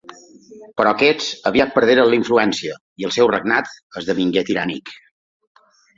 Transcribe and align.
Però 0.79 0.93
aquests 0.95 1.27
aviat 1.51 1.75
perderen 1.75 2.09
la 2.13 2.17
influència, 2.21 2.77
i 3.03 3.07
el 3.11 3.13
seu 3.19 3.29
regnat 3.35 3.69
esdevingué 4.03 4.45
tirànic. 4.49 4.91